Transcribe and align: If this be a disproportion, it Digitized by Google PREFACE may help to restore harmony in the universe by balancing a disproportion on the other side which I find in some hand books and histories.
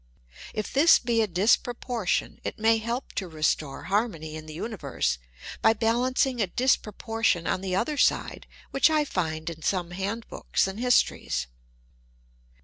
If 0.55 0.73
this 0.73 0.97
be 0.97 1.21
a 1.21 1.27
disproportion, 1.27 2.41
it 2.43 2.57
Digitized 2.57 2.57
by 2.57 2.61
Google 2.61 2.61
PREFACE 2.63 2.63
may 2.63 2.77
help 2.83 3.13
to 3.13 3.27
restore 3.27 3.83
harmony 3.83 4.35
in 4.35 4.45
the 4.47 4.53
universe 4.55 5.19
by 5.61 5.73
balancing 5.73 6.41
a 6.41 6.47
disproportion 6.47 7.45
on 7.45 7.61
the 7.61 7.75
other 7.75 7.97
side 7.97 8.47
which 8.71 8.89
I 8.89 9.05
find 9.05 9.47
in 9.47 9.61
some 9.61 9.91
hand 9.91 10.27
books 10.27 10.65
and 10.65 10.79
histories. 10.79 11.45